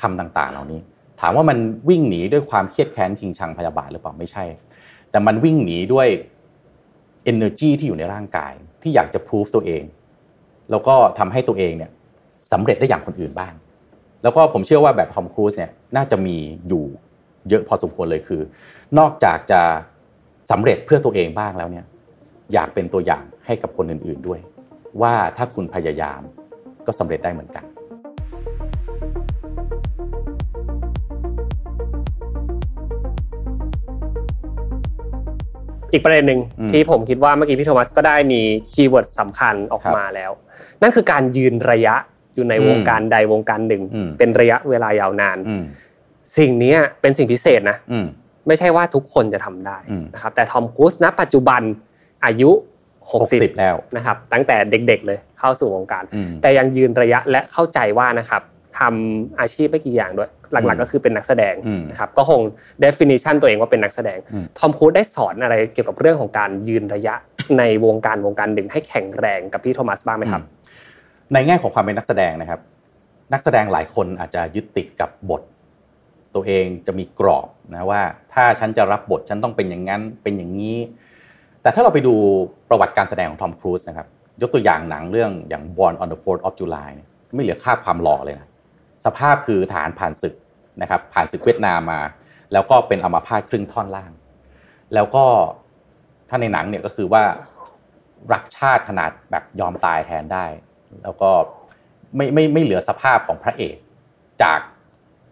[0.00, 0.80] คำต่างๆ เหล่านี้
[1.20, 4.44] ถามว่ามันวิ่งหนีด้วยความเครียดแค้นชิงชังพยาบาทหรือเปล่าไม่ใช่
[5.10, 6.08] แต่มันวิ่งหนีด้วย
[7.32, 9.82] energy ที่อยู่ในร่างกายที่อยากจะ prove ตัวเอง
[10.70, 11.90] แล้วก็ทำให้ตัวเองเนี่ย
[12.52, 13.52] สำเร็จได้อย่างคนอื่นบ้าง
[14.22, 16.36] แล้วก็ผมเชื่อว่าแบบทอมครูซเนี่ยน่าจะมี
[16.68, 16.84] อยู่
[17.48, 18.40] เยอะพอสมควรเลยคือ
[18.98, 19.60] นอกจากจะ
[20.50, 21.84] สำเร็จเพื่อตัวเองบ้างแล้วเนี่ย
[22.52, 24.40] อยากเป็นตัวอย่างให้กับคนอื่นๆด้วย
[25.02, 26.20] ว่าถ้าคุณพยายาม
[26.86, 27.64] ก็สำเร็จได้เหมือนกัน
[35.92, 36.40] อีกประเด็นหนึ่ง
[36.72, 38.40] ที่ผมคิดว่าเมื่อกี้พี่โทมัสก็ได้มี
[38.70, 40.30] คีย์เวิร์ดสำคัญออกมาแล้ว
[40.82, 41.94] นั่นคือการยืนระยะ
[42.34, 43.82] อยู่ในวงการใดวงการหนึ่ง
[44.18, 45.38] เป็นระยะเวลายาวนาน
[46.38, 47.78] สิ่งนี้เป็นสิ่งพิเศษนะ
[48.46, 49.78] ไม่ใช่ว่าทุกคนจะทำได้
[50.14, 51.62] นะครับแต่ทอมครูซณปัจจุบัน
[52.24, 52.50] อายุ
[53.04, 56.04] 60 แล้วนะครับตั้งแต่เด็กๆเลยเข้าสู่วงการ
[56.42, 58.42] แต่ยังยืนระยะและเข้าใจว่านะครับ
[58.78, 61.54] ทำอาชีพไม่กี่อย่างด้วย หลักๆก็คือเป็นนักแสดง
[61.90, 62.40] นะครับก็คง
[62.84, 64.18] definition ตัวเองว่าเป็นนักแสดง
[64.58, 67.14] ทอมครูซได้สอนอะไรเกี่ยวกับเรื่องของการยืนระยะ
[67.58, 70.42] ในวงการวงการหนึ่งให้แข็งแรงกับพี่โทมัสบ้างไหมครับ
[71.32, 72.60] ในแง่ของความเป็นนักแสดงนะครับ
[73.32, 75.42] นักแสดงหลายคนอาจจะยึดติดกับบท
[76.34, 80.78] ตัวเองจะมีกรอบนะว่า ถ้าฉันจะรับบทฉันต้องเป็นอย่างนั้นเป็นอย่างนี้
[81.62, 82.14] แต่ถ้าเราไปดู
[82.68, 84.06] ประวัติการแสดงของทอมครูซนะครับ
[84.42, 86.90] ยกตัวอย่างหนังเรื่องอย่าง Born on the 4th of July
[87.34, 88.48] ไม่เหลือค่าความหล่อเลยนะ
[89.06, 90.34] สภาพคือฐานผ่านศึก
[90.82, 92.00] นะครับผ่านศึกเวียดนามมา
[92.52, 94.12] แล้วก็เป็นอัมาพาตครึ่งท่อนล่าง
[94.94, 95.24] แล้วก็
[96.28, 97.22] ถ้าในหนังเนี่ยก็คือว่า
[98.32, 100.44] รักชาติขนาดแบบยอมตายแทนได้
[101.02, 101.30] แล้วก็
[102.16, 103.76] ไม่ไม่ไม่เหลือสภาพของพระเอก
[104.42, 104.60] จาก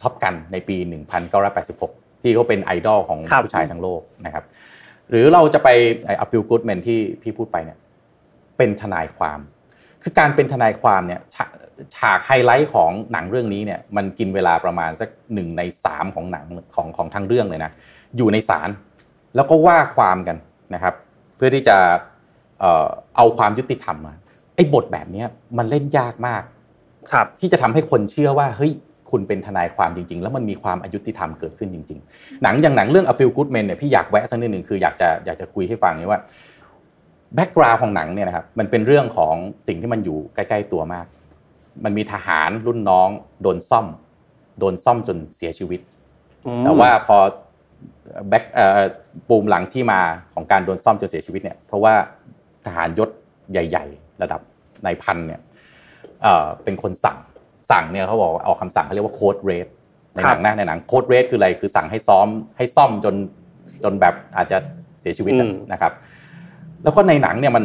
[0.03, 0.77] ท็อปกันในปี
[1.51, 4.45] 1986 ที่เขาเป็นไอดอลของผู้ชายทั้งโลกนะครับ
[5.11, 5.69] หรือเราจะไป
[6.07, 7.79] ไอ้อฟิลกูดแมนที่พี่พูดไปเนี่ย
[8.57, 9.41] เป็นทนายความ
[10.05, 11.21] คือการเป็นทนายความเนี่ย
[11.97, 17.71] ฉากไฮไลท์ของหนังเรื่องนี้เนี่ยมันกินเวลาประมาณสักหนึ่งในสามของหนังของของทั้งเรื่องเลยนะ
[18.17, 18.69] อยู่ในศาล
[19.37, 20.37] แล้วก็ว่าความกัน
[20.75, 20.95] นะครับ
[21.37, 21.77] เพื่อที่จะ
[23.17, 24.15] เอาความยุติธรรมมา
[24.57, 25.25] ไอ้บทแบบนี้
[25.59, 26.43] มันเล่นยากมาก
[27.13, 28.73] ครับ ที่จะทำให้คนเชื่อว่าเฮ้ย
[29.11, 36.21] คุณเป็นทนายความจริง ๆ แล้วมันมีความอายุติธรรมเกิดขึ้นจริง ๆ หนังอย่างหนังเรื่อง A Feel Good Men เนี่ยพี่อยากแวะสักนิดหนึ่งคืออยากจะอยากจะคุยให้ฟังนี้ว่า
[37.35, 39.35] แบ็กกราวของหนังเนี่ยนะครับมันเป็นเรื่องของ
[39.67, 41.07] สิ่งที่มันอยู่ใกล้ ๆตัวมาก
[41.85, 43.09] มันมีทหารรุ่นน้อง
[43.43, 43.87] โดนซ่อม
[44.59, 45.81] โดนซ่อมจนเสียชีวิต
[46.65, 47.17] แต่ว่าพอ
[48.29, 48.45] back
[49.29, 50.01] ปูมหลังที่มา
[50.35, 51.95] ของการโดนซ่อมจนเสียชีวิตเนี่ยเพราะว่า
[52.67, 53.11] ทหารยศ
[53.53, 54.41] ใหญ่ ๆ ระดับ
[54.85, 55.41] นายพันเนี่ย
[56.65, 57.19] เป็นคนสั่ง
[57.71, 59.67] สั่งเนี่ยเขาบอกออกคำสั่งเขาเรียกว่า code red
[60.15, 63.15] ในหนังนะในหนัง code red คืออะไรคือสั่งให้ซ้อมให้ซ่อมจน
[63.85, 64.59] จนแบบอาจจะ
[65.01, 65.33] เสียชีวิต
[65.73, 65.93] นะครับ
[66.85, 67.65] แล้วก็ในหนังเนี่ยมัน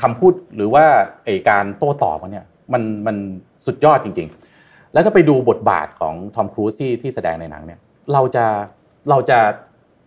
[0.00, 0.84] คำพูดหรือว่า
[1.24, 3.16] ไอการโต้ตอบเนี่ยมันมัน
[3.66, 4.28] สุดยอดจริง
[4.60, 7.80] ๆ แล้วถ้าไปดูบทบาทของทอมครูซที่ที่แสดงในหนังเนี่ย
[8.12, 8.44] เราจะ
[9.10, 9.38] เราจะ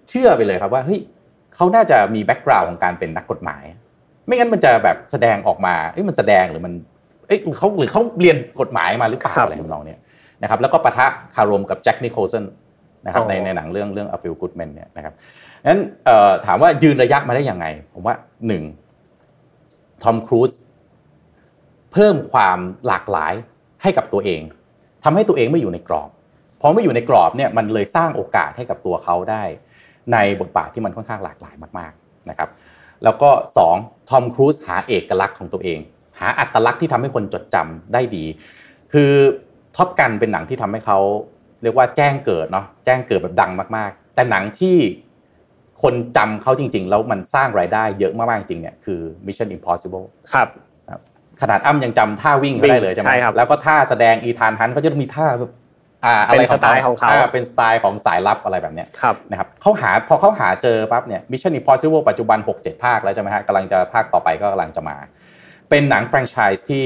[0.10, 1.00] เชื่อไปเลยครับว่าเฮ้ย
[1.56, 3.64] เขาน่าจะมี background ของการเป็นนักกฎหมาย
[4.26, 6.74] ไม่งั้นมันจะแบบแสดงออกมาเอ้ยมันแสดงหรือมัน
[7.28, 10.00] เอ้ยเขาหรือเขาเรียนกฎหมายมาหรือเปล่าอะไรของเราเนี่ย
[10.42, 12.44] นะครับแล้วก็ปะทะคารมกับแจ็คนิโคลสัน
[13.06, 15.14] นะครับในในหนังเรื่องเรื่อง A Few Good Men เนี่ยนะครับ
[15.68, 15.80] งั้น
[16.46, 18.16] ถามว่ายืนระยะมาได้ยังไง ผมว่า
[18.48, 18.64] หนึ่ง
[20.04, 20.52] ทอมครูซ
[21.92, 23.34] เพิ่มความหลากหลาย
[23.82, 24.42] ให้กับตัวเอง
[25.04, 26.10] ทำให้ตัวเองไม่อยู่ในกรอบ
[26.62, 29.44] พอไม่อยู่ในกรอบเนี่ยมันเลยสร้างโอกาสให้กับตัวเขาได้
[30.14, 32.50] ในบทบาทที่มันค่อนข้างหลากหลายมากๆนะครับ
[33.04, 33.76] แล้วก็สอง
[34.10, 35.80] ทอมครูซหาเอกลักษณ์ของตัวเอง
[36.20, 38.26] หาอัตลักษณ์ที่ทำให้คนจดจำได้ดี
[38.94, 39.12] คือ
[39.76, 41.00] ท็อปกันเป็นหนังที่ทำให้เขา
[41.64, 44.78] เรียกว่าแจ้งเกิดเนาะแจ้งเกิดแบบดังมากๆ แต่หนังที่
[45.82, 50.50] คนจำเขาจริง ๆ แล้วมันสร้างรายได้เยอะมากๆจริงเนี่ยคือ Mission Impossible ครับ
[51.42, 55.52] ขนาดอ้ำยังจำท่าวิ่งเขาได้เลยใช่ไหมครับแล้วก็ท่าแสดงอีธานฮันเขาจะมีท่าแบบ
[56.06, 64.98] อ่าอะไรสไตล์ของเขาเป็นสไตล์ของสายลับอะไรแบบเนี้ยครับนะครับเขาหาพอเขาหาเจอปั๊บเนี่ย Mission Impossible ปัจจุบัน 6-7 ภาคแล้วใช่ไหมฮะกำลังจะภาคต่อไปก็กำลังจะมา
[65.70, 66.86] เป็นหนังแฟรนไชส์ที่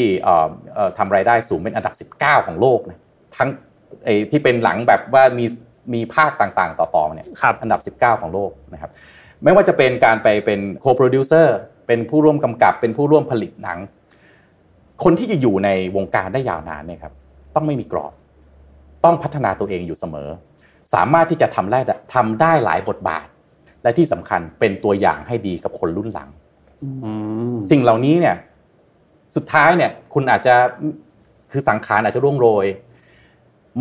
[0.97, 2.99] ทำรายได้สูงเป็นอันดับ 19 ของโลกนะ
[3.37, 3.49] ทั้ง
[4.31, 5.45] ที่เป็นหลังแบบว่ามี
[5.93, 7.27] มีภาคต่างๆ ต่อๆเนี่ย
[7.61, 8.91] อันดับ 19 ของโลกนะครับ
[9.43, 13.79] ไม่ว่าจะเป็นการไปเป็นโคโปรดิวเซอร์เป็นผู้ร่วมกำกับ เป็นผู้ร่วมผลิตหนัง
[15.03, 17.13] คนที่จะอยู่ในวงการได้ยาวนานเนี่ยครับ
[17.55, 18.13] ต้องไม่มีกรอบ
[19.05, 20.29] ต้องพัฒนาตัวเองอยู่เสมอ
[20.93, 21.79] สามารถที่จะทำได้
[22.15, 23.27] ทำได้หลายบทบาท
[23.83, 26.29] และที่สำคัญเป็นตัวอย่างให้ดีกับคนรุ่นหลัง
[26.83, 27.11] อื
[27.53, 28.35] มสิ่งเหล่านี้เนี่ย
[29.35, 30.55] สุดท้ายเนี่ยคุณอาจจะ
[31.51, 32.65] คือสังขารอาจจะร่วงโรย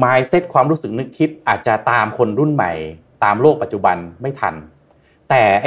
[0.03, 2.73] mindset ความรู้สึกนึกคิดอาจจะตามคนรุ่นใหม่
[3.25, 4.55] ตามโลกปัจจุบันไม่ทัน
[5.31, 5.67] แต่ไอ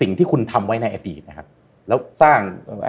[0.00, 1.46] สิ่งที่คุณทำไว้ในอดีตนะครับ
[1.88, 2.38] แล้วสร้าง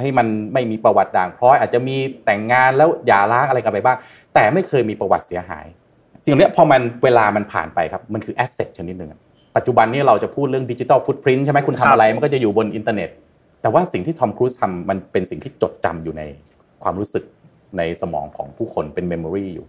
[0.01, 3.97] ให้มันไม่มีประวัติด่างพร้อย อาจจะมีแต่งงานแล้วหย่าร้างอะไรกันไปบ้าง
[4.33, 5.65] แต่ไม่เคยมีประวัติเสียหาย
[6.23, 9.19] สิ่งเหล่านี้พอมันเวลามันผ่านไปครับมันคือ asset ชนิดหนึ่งอะ
[9.55, 13.09] ปัจจุบันนี้เราจะพูดเรื่อง digital footprint ใช่ไหมคุณครับทำอะไรมันก็จะอยู่บนอินเทอร์เน็ต
[13.61, 16.23] แต่ว่าสิ่งที่ทอมครูซทำมันเป็นสิ่งที่จดจำอยู่ใน
[16.83, 17.23] ความรู้สึก
[17.77, 19.65] ในสมองของผู้คนเป็น memory อยู่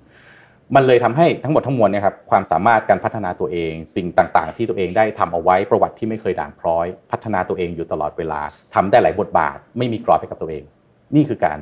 [0.74, 8.40] มันเลยทำให้ทั้งหมดทั้งมวลเนี่ยครับความสามารถการพัฒนาตัวเอง สิ่งต่างๆ ที่ตัวเองได้ทำเอาไว้ประวัติที่ไม่เคยด่างพร้อย พัฒนาตัวเองอยู่ตลอดเวลา
[8.74, 10.62] ทำได้หลายบทบาท ไม่มีกรอบให้กับตัวเอง
[11.14, 11.58] นี่คือการ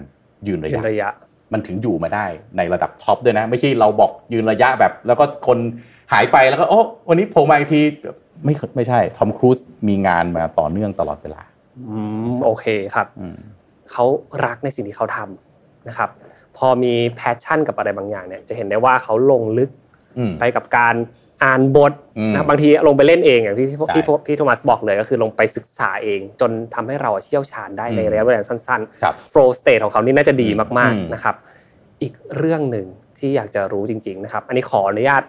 [0.47, 1.11] ยืนระยะยืนระยะ
[1.53, 5.59] มันถึงอยู่มาได้ในระดับ top ด้วยนะ ไม่ใช่เราบอกยืนระยะแบบ แล้วก็คน
[6.13, 7.81] หายไปแล้วก็โอ้วันนี้โผล่มาอีกที
[8.45, 11.41] ไม่ไม่ใช่ทอมครูซมีงานมาต่อเนื่องตลอดเวลา
[11.89, 11.99] อื
[12.33, 13.37] มโอเคครับอืม
[13.91, 14.05] เขา
[14.47, 16.11] รักในสิ่งที่เขาทำนะครับ
[16.57, 19.71] พอมี passion กับอะไรบางอย่างเนี่ยจะเห็นได้ว่าเขาลงลึก
[20.19, 20.95] อืมไปกับการ
[21.45, 31.35] อ่านบทอืมนะบางทีลงไปเล่นเองอย่างที่ที่ใช่ที่พี่โทมัสบอกเลยก็คือลงไปศึกษาเอง จนทำให้เราเชี่ยวชาญได้ในอืมระยะเวลาสั้นครับๆ flow state ของเขานี่น่าจะดีมากอืมๆนะครับ
[32.03, 32.87] อีกเรื่องหนึ่ง
[33.19, 35.23] ที่อยากจะรู้จริง ๆนะครับ อันนี้ขออนุญาต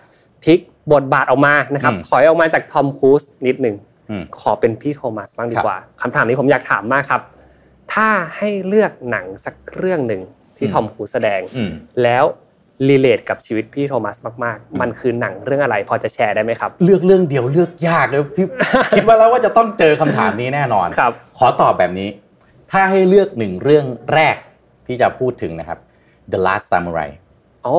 [0.44, 0.60] พลิก
[0.94, 3.76] บทบาทออกมานะครับถอยออกมาจากทอมครูซนิดหนึ่ง
[4.10, 7.22] อืมขอเป็นพี่โทมัสบ้างดีครับกว่าคำถามนี้ผมอยากถามมากครับ
[7.94, 10.22] ถ้าให้เลือกหนังสักเรื่องหนึ่ง
[10.58, 11.72] ที่อืมทอมครูซแสดงอืม
[12.04, 12.26] แล้ว
[12.90, 18.46] รีเลทกับชีวิตพี่โทมัสมากๆ มันคือหนังเรื่องอะไรพอจะแชร์ได้ไหมครับ เลือกเรื่องเดียวเลือกยากเลยพี่
[18.98, 22.10] คิดว่าแล้วว่าจะต้องเจอคำถามนี้แน่นอนครับ ขอตอบแบบนี้
[22.72, 24.36] ถ้าให้เลือกหนึ่งเรื่องแรก
[24.88, 25.80] ที่จะพูดถึงนะครับ
[26.32, 27.10] The Last Samurai
[27.64, 27.78] โอ้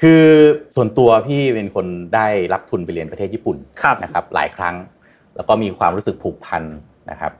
[0.00, 0.24] คือ
[0.74, 4.74] ส่วนตัวพี่เป็นคนได้รับทุนไปเรียนประเทศญี่ปุ่นครับนะครับ หลายครั้ง
[5.36, 6.62] แล้วก็มีความรู้สึกผูกพัน
[7.10, 7.32] นะครับ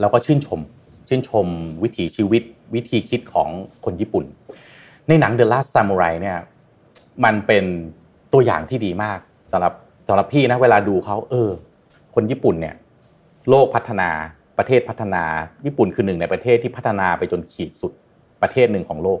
[0.00, 0.60] แล้วก็ชื่นชม
[1.10, 1.46] ชื่นชม
[1.82, 2.42] วิถีชีวิต
[2.74, 3.48] วิธีคิดของ
[3.84, 4.24] คนญี่ปุ่น
[5.08, 6.38] ในหนัง The Last Samurai เนี่ย
[7.24, 7.64] มันเป็น
[8.32, 9.18] ตัวอย่างที่ดีมาก
[9.52, 9.74] สำหรับ
[10.08, 11.50] สำหรับพี่นะเวลาดูเขาเออ
[12.14, 12.74] คนญี่ปุ่นเนี่ย
[13.48, 14.10] โลกพัฒนา
[14.58, 15.22] ประเทศพัฒนา
[15.66, 17.92] ญี่ปุ่นคือหนึ่งในประเทศที่พัฒนาไปจนขีดสุด
[18.42, 19.20] ประเทศหนึ่งของโลก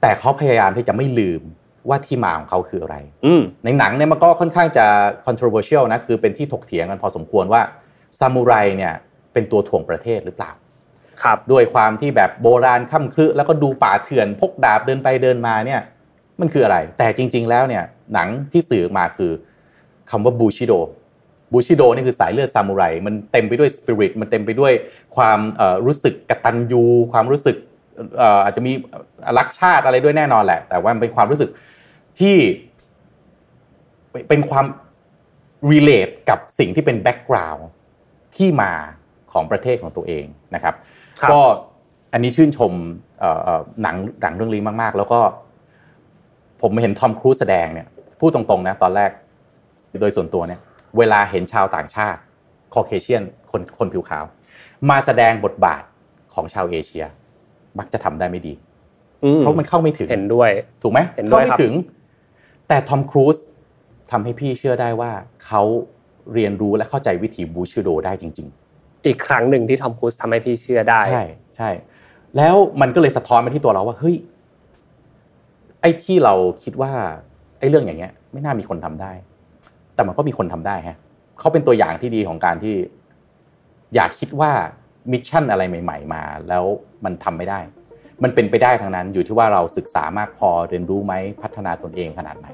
[0.00, 1.42] แต่เขาพยายามที่จะไม่ลืม
[1.88, 4.86] ว่าที่มาของเขาคืออะไรอืมในหนังเนี่ยมันก็ค่อนข้างจะ
[5.26, 7.62] controversial นะคือเป็นที่ถกเถียงกันพอสมควรว่า
[8.18, 8.92] ซามูไรเนี่ย
[9.32, 10.52] เป็นตัวถ่วงประเทศหรือเปล่า
[11.22, 15.80] ครับด้วยความที่แบบโบราณค่ำครึแล้วก็ดูป่าเถื่อนพกดาบเดินไปเดินมาเนี่ย
[16.40, 19.32] มันคืออะไร แต่จริง ๆ แล้วเนี่ยหนังที่สื่อมาคือ
[20.10, 20.72] คำว่าบูชิโด
[21.52, 24.72] บูชิโดนี่คือสายเลือดซามูไรมันเต็มไปด้วยสปิริตมันเต็มไปด้วย
[25.16, 25.38] ความ
[25.86, 27.56] รู้สึกกตัญญูความรู้สึก
[28.44, 28.72] อาจจะมี
[29.38, 31.50] รักชาติอะไรด้วยแน่นอนแหละ แต่ว่ามันเป็นความรู้สึก
[32.20, 32.36] ที่
[34.28, 34.66] เป็นความ
[35.70, 37.64] relate กับสิ่งที่เป็น background
[38.36, 38.72] ที่มา
[39.32, 40.74] ของประเทศของตัวเองนะครับ
[41.32, 41.40] ก็
[42.12, 42.72] อันนี้ชื่นชม
[43.20, 45.20] เอ่อเอ่อหนังหนังเรื่องนี้มาก ๆ แล้วก็
[46.62, 47.86] ผมเห็นทอมครูซแสดงเนี่ย
[48.20, 49.10] พูดตรงๆนะตอนแรก
[50.00, 50.60] โดยส่วนตัวเนี่ย
[50.98, 52.20] เวลาเห็นชาวต่างชาติ
[52.74, 54.24] คอเคเชียนคนคนผิวขาว
[54.90, 55.82] มาแสดงบทบาท
[56.34, 57.04] ของชาวเอเชีย
[57.78, 58.54] มักจะทำได้ไม่ดี
[59.24, 60.50] อืมเพราะมันเข้าไม่ถึงเห็นด้วย
[60.82, 61.72] ถูกไหมเห็นด้วยเข้าไม่ครับถึง
[62.68, 63.36] แต่ทอมครูซ
[64.10, 65.12] ทำให้พี่เชื่อได้ว่า
[65.46, 65.62] เขา
[66.34, 68.48] เรียนรู้และเข้าใจวิธีบูชิโดได้จริง
[69.06, 71.24] อีกครั้งหนึ่งที่ทอมครูซทำให้พี่เชื่อได้ ใช่
[71.56, 71.70] ใช่
[72.36, 74.16] แล้วมันก็เลยสะท้อนมาที่ตัวเราว่าเฮ้ย
[75.80, 76.92] ไอ้ที่เราคิดว่า
[77.58, 79.12] ไอ้เรื่องอย่างเงี้ย ไม่น่ามีคนทำได้
[79.94, 80.96] แต่มันก็มีคนทำได้ฮะ
[81.38, 82.74] เขาเป็นตัวอย่างที่ดีของการที่
[83.94, 84.50] อยากคิดว่า
[85.12, 86.64] mission อะไรใหม่ ๆ มา แล้ว
[87.04, 87.60] มันทำไม่ได้
[88.22, 92.48] มันเป็นไปได้ทั้งนั้นอยู่ที่ว่าเราศึกษามากพอเรียนรู้ไหมพัฒนาตนเองขนาดไหน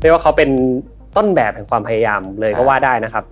[0.00, 0.50] เรียกว่าเขาเป็น
[1.16, 3.24] ต้นแบบแห่งความพยายามเลยใช่ก็ว่าได้นะครับ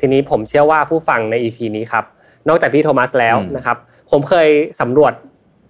[0.00, 2.04] ทีนี้ผมเชื่อว่าผู้ฟังใน EP นี้ครับ
[2.48, 3.76] นอกจากพี่โทมัสแล้วอืมนะครับ
[4.10, 4.48] ผมเคย
[4.80, 5.12] สำรวจ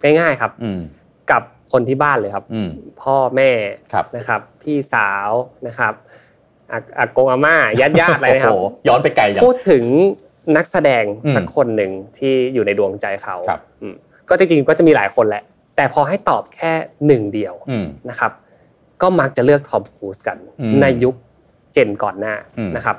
[0.03, 0.81] ง่ายๆครับอืม
[1.31, 2.71] กับคนที่บ้านเลยครับอืม
[3.03, 3.51] พ่อแม่
[3.93, 5.31] ครับนะครับ พี่สาว
[5.67, 5.93] นะครับ
[6.73, 9.85] อาอากงอาม่าญาติญาติๆอะไรนะครับโอ้โหย้อนไปไกลอย่างพูดถึง
[10.57, 13.95] นักแสดงอืมสักคนหนึ่งที่อยู่ในดวงใจเขาครับอืม
[14.29, 15.43] ก็จริงๆก็จะมีหลายคนแหละ
[15.77, 16.73] แต่พอให้ตอบแค่
[17.07, 18.33] หนึ่งเดียวอืมนะครับ
[19.03, 21.15] ก็มักจะเลือกทอมครูซกันอืมในยุค
[21.73, 22.97] เจนก่อนหน้าอืมนะครับ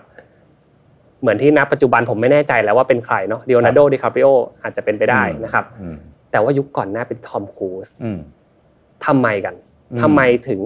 [1.21, 4.27] เหมือนที่ณปัจจุบันผมไม่แน่ใจแล้วว่าเป็นใครเนาะดิโอนาร์โดดิคาปริโอ
[4.63, 5.95] อาจจะเป็นไปได้นะครับอืม
[6.31, 8.19] แต่ว่ายุคก่อนหน้าเป็นทอมครูซอืม
[9.05, 9.55] ทำไมกัน
[9.91, 10.59] อืมทำไมถึง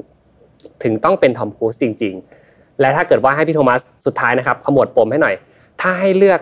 [0.84, 2.14] ถึงต้องเป็นทอมครูซจริง
[2.48, 5.36] ๆ และถ้าเกิดว่าให้พี่โทมัสสุดท้ายนะครับ ขมวดปมให้หน่อย
[5.82, 6.40] ถ้าให้เลือก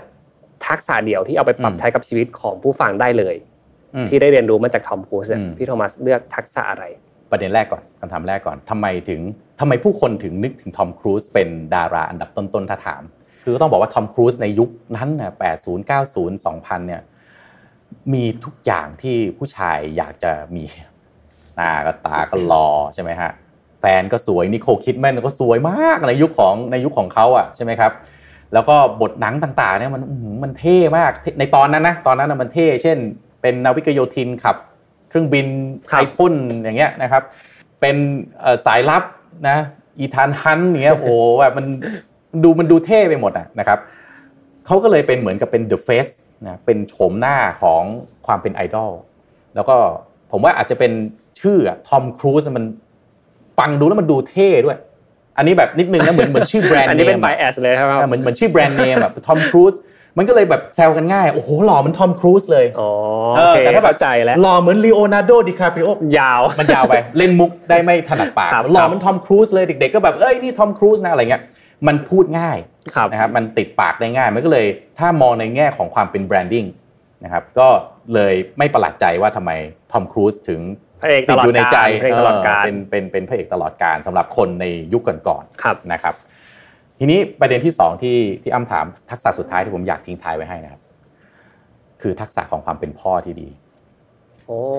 [0.68, 3.36] ทักษะเดียวที่เอาไปปรับใช้กับชีวิตของผู้ฟังได้เลย
[3.96, 6.84] อืมที่ได้เรียนรู้มาจากทอมครูซเนี่ยอืมพี่โทมัสเลือกทักษะอะไร
[7.32, 9.22] ประเด็นแรกก่อนคำถามแรกก่อนทำไมถึง
[9.60, 13.02] ทำไมผู้คนถึงนึกถึงทอมครูซเป็นดาราอันดับต้นๆถ้าถาม
[13.44, 15.34] คือต้องบอกว่าทอมครูซในยุคนั้นนะ
[15.66, 17.02] 80 90 2000 เนี่ย
[18.14, 20.64] มีทุกอย่างที่ผู้ชายอยากจะมี
[21.56, 23.32] หน้าก็ตาก็รอใช่ไหมฮะ
[23.82, 27.92] แฟนก็สวยนิโคลคิดแมนก็สวยมากในยุคของในยุคของเขาอะใช่ไหมครับ
[28.54, 30.02] แล้วก็บทหนังต่างๆเนี่ยมัน
[30.44, 32.98] มันเท่มากในตอนนั้นนะตอนนั้นมันเท่ เช่น
[33.42, 34.56] เป็นนาวิกโยธินขับ
[35.12, 35.48] เครื่องบิน
[35.88, 37.24] ไอพ่นอย่างเงี้ยนะครับ
[37.82, 37.96] เป็น
[38.66, 39.04] สายลับ
[39.48, 39.58] นะ
[40.00, 41.66] อีธานฮันต์เงี้ยโอ้แบบมัน
[42.44, 43.80] ดูมันดูเท่ไปหมดอะนะครับ
[44.66, 46.08] เขาก็เลยเป็นเหมือนกับเป็น the face
[46.46, 47.84] นะเป็นโฉมหน้าของ
[48.26, 48.92] ความเป็นไอดอล
[49.56, 49.76] แล้วก็
[50.32, 50.92] ผมว่าอาจจะเป็น
[51.40, 52.66] ชื่อทอมครูซมัน
[53.60, 54.78] ฟังดูแล้วมันดูเท่ด้วย
[55.38, 59.74] อันนี้แบบนิดนึงนะเหมือนเหมือนชื่อแบรนด์เนมอันนี้เป็น bias เลยครับเหมือนเหมือนชื่อแบรนด์เนมแบบทอมครูซ
[60.18, 62.90] มันก็เลยแบบแซวกันง่าย โอ้โหหล่อเหมือนทอมครูซเลยอ๋อ
[63.60, 71.44] แต่ถ้าแบบใจแล้วหล่อเหมือนลีโอนาร์โดดิคาปริโอยาวมันยาวไป เล่นมุกได้ไม่ถนัดปากหล่อเหมือนทอมครูซเลยเด็กๆก็แบบเอ้ยนี่ทอมครูซนะอะไรเงี้ย
[71.88, 72.58] มันพูดง่าย
[73.12, 74.66] นะครับมันติดปากได้ง่ายมันก็เลย
[75.00, 76.66] ถ้ามองในแง่ของความเป็น branding
[77.24, 77.68] นะครับก็
[78.14, 79.52] เลยไม่ประหลาดใจว่าทำไม
[79.92, 80.62] ทอมครูซถึง
[81.30, 81.78] ติดอยู่ในใจ
[82.64, 86.16] เป็นเป็นเป็นพระเอกตลอดการสำหรับคนในยุคก่อนๆนะครับ
[87.04, 90.82] ทีนี้ประเด็นที่สองที่ที่อ้ำถามทักษะสุดท้ายที่ผมอยากทิ้งท้ายไว้ให้นะครับ
[92.02, 93.50] คือทักษะของความเป็นพ่อที่ดี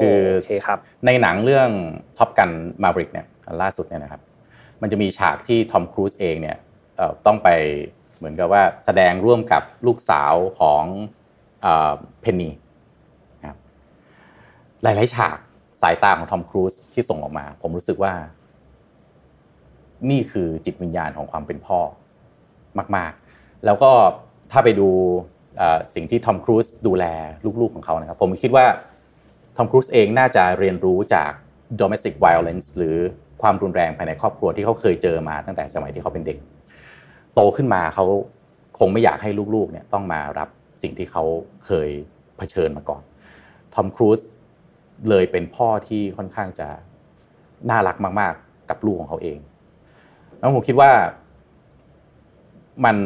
[0.00, 0.18] คือ
[0.66, 1.70] ครับในหนังเรื่อง
[2.18, 2.48] ท็อปกัน
[2.82, 3.26] มาบริกเนี่ย
[3.62, 4.20] ล่าสุดเนี่ยนะครับ
[4.82, 6.56] มันจะมีฉากที่ทอมครูซเองเนี่ย
[7.26, 7.48] ต้องไป
[8.16, 10.84] เหมือนกับว่าแสดงร่วมกับลูกสาวของ
[12.20, 12.50] เพนนี
[13.46, 13.58] ครับ
[14.82, 15.38] หลาย ๆ ฉาก
[15.82, 18.12] สายตาของทอมครูซที่ส่งออกมา ผมรู้สึกว่า
[20.10, 21.80] นี่คือจิตวิญญาณของความเป็นพ่อ
[22.96, 23.90] มากๆ แล้วก็
[24.52, 24.88] ถ้าไปดู
[25.94, 27.04] สิ่งที่ทอมครูซดูแล
[27.60, 28.66] ลูกๆของเขานะครับ ผมคิดว่า
[29.56, 31.30] ทอมครูซเองน่าจะเรียนรู้จาก
[31.80, 32.96] domestic violence หรือ
[33.42, 36.38] ความรุนแรงภายในครอบครัวที่เขาเคยเจอมาตั้งแต่สมัยที่เขาเป็นเด็ก
[37.34, 38.04] โตขึ้นมาเขา
[38.78, 40.48] คงไม่อยากให้ลูกๆเนี่ยต้องมารับ
[40.82, 41.24] สิ่งที่เขา
[41.66, 41.90] เคย
[42.38, 43.02] เผชิญมาก่อน
[43.74, 44.20] ทอมครูซ
[45.08, 46.68] เลยเป็นพ่อที่ค่อนข้างจะ
[47.70, 49.38] น่ารักมาก ๆ กับลูกของเขาเอง
[50.38, 50.90] แล้วผมคิดว่า
[52.84, 52.96] มัน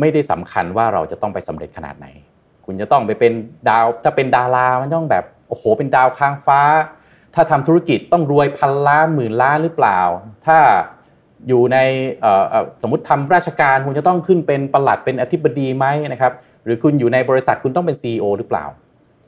[0.00, 2.06] ไม่ได้สำคัญว่าเราจะต้องไปสำเร็จขนาดไหน
[2.66, 3.32] คุณจะต้องไปเป็น
[3.68, 6.60] ดาวถ้าเป็นดารามันต้องแบบโอ้โหเป็นดาวค้างฟ้า
[7.34, 10.00] ถ้าทำธุรกิจต้องรวยพันล้านหมื่นล้านหรือเปล่า
[10.46, 10.58] ถ้า
[11.48, 11.78] อยู่ใน
[12.82, 16.32] สมมติทำราชการคุณจะต้องขึ้นเป็นประหลัดเป็นอธิบดีไหมนะครับ
[16.64, 18.64] หรือคุณอยู่ในบริษัทคุณต้องเป็น CEO หรือเปล่า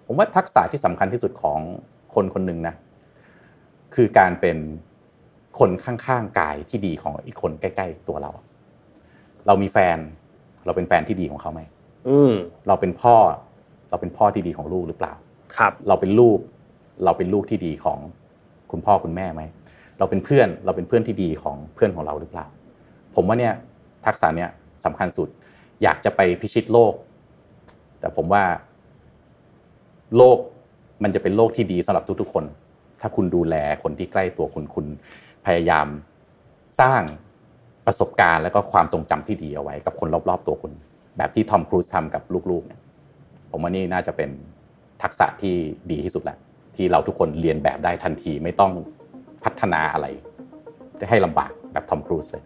[0.06, 1.58] ผมว่าทักษะที่สำคัญที่สุดของ
[2.14, 2.74] คนคนหนึ่งนะ
[3.94, 4.56] คือการเป็น
[5.58, 8.32] คนข้างๆกายที่ดีของอีกคนใกล้ ๆ ตัวเรา
[9.46, 9.98] เรามีแฟน
[10.64, 11.60] เราเป็นแฟนที่ดีของเขาไหม
[12.68, 13.16] เราเป็นพ่อ
[13.90, 15.12] เราเป็นพ่อที่ดีของลูกหรือเปล่า
[15.56, 16.38] ครับ เราเป็นลูก
[17.04, 17.98] เราเป็นลูกที่ดีของ
[18.70, 19.42] คุณพ่อคุณแม่ไหม
[19.98, 22.46] เราเป็นเพื่อน เราเป็นเพื่อนที่ดีของเพื่อนของเราหรือเปล่า
[23.14, 23.54] ผมว่าเนี่ย
[24.06, 24.50] ทักษะเนี่ย
[24.84, 25.28] สำคัญสุด
[25.82, 26.94] อยากจะไปพิชิตโลก
[28.00, 28.44] แต่ผมว่า
[30.16, 30.38] โลก
[31.02, 32.44] มันจะเป็นโลกที่ดีสำหรับทุกๆคน
[33.00, 34.86] ถ้าคุณดูแลคนที่ใกล้ตัวคุณคุณ
[35.46, 35.86] พยายาม
[36.80, 37.02] สร้าง
[37.86, 40.72] ประสบการณ์และก็ความทรงจำที่ดีเอาไว้กับคนรอบๆตัวคุณ
[41.16, 42.80] แบบที่ทอมครูซทำกับลูกๆเนี่ย
[43.50, 44.30] ผมว่านี่น่าจะเป็น
[45.02, 45.54] ทักษะที่
[45.90, 46.38] ดีที่สุดแหละ
[46.76, 48.72] ที่เราทุกคนเรียนแบบได้ทันทีไม่ต้อง
[49.44, 50.06] พัฒนาอะไร
[51.00, 52.44] จะให้ลำบากแบบทอมครูซเลย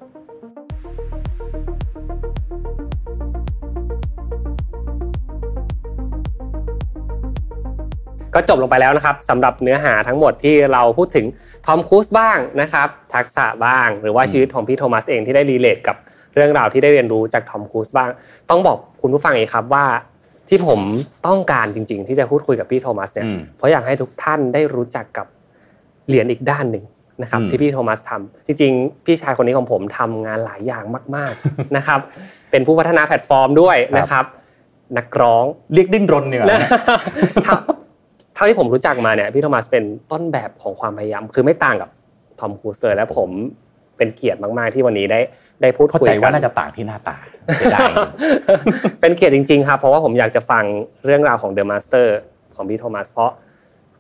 [8.36, 11.26] ก็จบลงไปแล้วนะครับสำหรับเนื้อหาทั้งหมดที่เราพูดถึง
[11.66, 15.96] ทอมครูซบ้างนะครับทักษะบ้าง หรือว่าชีวิตของพี่โทมัสเองที่ได้รีเลทกับ
[16.34, 18.10] เรื่องราวที่ได้เรียนรู้จากทอมครูซบ้าง
[18.50, 19.84] ต้องบอกคุณผู้ฟังอีกครับว่า
[20.48, 20.80] ที่ผม
[21.26, 25.26] ต้องการจริง ๆ ที่จะพูดคุยกับพี่โทมัสเนี่ยเพราะอยากให้ทุกท่านได้รู้จักกับ
[26.08, 26.84] เหรียญอีกด้านหนึ่ง
[27.22, 30.84] นะครับที่พี่โทมัสทำจริงๆ พี่ชายคนนี้ของผมทำงานหลายอย่าง
[31.16, 32.00] มากๆนะครับ
[32.50, 34.24] เป็นผู้พัฒนาแพลตฟอร์มด้วยนะครับ
[34.98, 35.44] นักร้อง
[35.74, 36.42] เรียกดิ้นรนเนี่ย
[38.36, 41.90] เท่าที่ผมรู้จักมาเนี่ยพี่โทมัสเป็นต้นแบบของความพยายาม คือไม่ต่างกับ
[42.40, 43.30] ทอมครูซเลยและผม
[43.96, 45.20] เป็นเกียรติมาก ๆ ที่วันนี้ได้
[45.62, 47.16] ได้พูดคุยกันเข้าใจว่าน่าจะต่างที่หน้าตา
[49.00, 50.64] เป็นเกียรติจริง ๆ ครับเพราะว่าผมอยากจะฟัง
[51.04, 52.16] เรื่องราวของ The Master
[52.54, 53.30] ของพี่โทมัสเพราะ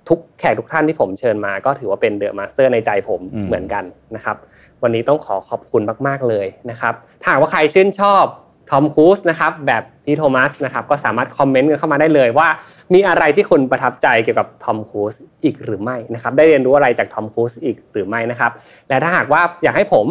[0.08, 3.84] ทุกแขกทุกท่านที่ผมเชิญมา ก็ถือว่าเป็น The Master ในใจผมเหมือนกัน
[4.16, 4.36] นะครับ
[4.82, 8.24] วันนี้ต้องขอขอบคุณมาก ๆ เลยนะครับถ้าหากว่าใครชื่นชอบ
[8.70, 12.48] ทอมครูซนะครับแบบพี่โทมัสนะครับก็สามารถคอมเมนต์กันเข้ามาได้เลยว่า
[12.94, 18.50] มีอะไรที่คุณประทับใจเกี่ยวกับทอมครูซอีกหรือไม่นะครับได้เรียนรู้อะไรจากทอมครูซอีกหรือไม่นะครับ
[18.88, 20.06] และถ้าหากว่าอยากให้ผม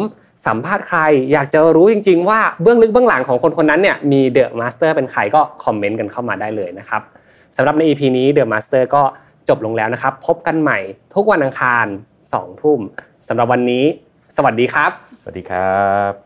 [0.46, 1.00] สัมภาษณ์ใคร
[1.32, 7.02] อยากจะรู้จริง ๆ ว่าเบื้องลึกเบื้องหลังของคนคนนั้นเนี่ยมี The Master เป็นใครก็คอมเมนต์กันเข้ามาได้เลยนะครับ
[7.56, 9.02] สำหรับใน EP นี้ The Master ก็
[9.48, 10.78] จบลงแล้วนะครับ พบกันใหม่
[11.14, 11.86] ทุกวันอังคาร
[12.24, 12.80] 2ทุ่ม
[13.28, 13.84] สำหรับวันนี้
[14.36, 14.90] สวัสดีครับ
[15.22, 16.25] สวัสดีครับ